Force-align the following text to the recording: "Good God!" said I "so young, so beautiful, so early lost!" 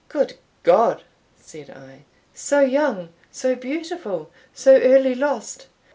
"Good 0.09 0.37
God!" 0.63 1.03
said 1.39 1.69
I 1.69 2.05
"so 2.33 2.61
young, 2.61 3.09
so 3.31 3.53
beautiful, 3.55 4.31
so 4.51 4.73
early 4.81 5.13
lost!" 5.13 5.67